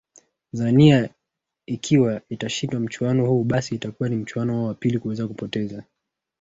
[0.53, 1.09] zania
[1.65, 5.83] ikiwa itashindwa mchuano huu basi itakuwa ni mchuano wao wa pili kuweza kupoteza